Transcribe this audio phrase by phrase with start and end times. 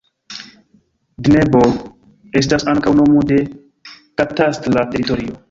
[1.27, 1.75] Dneboh
[2.41, 3.39] estas ankaŭ nomo de
[4.23, 5.39] katastra teritorio.